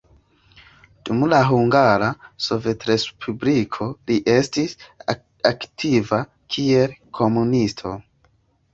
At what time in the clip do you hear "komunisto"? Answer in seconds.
7.23-7.99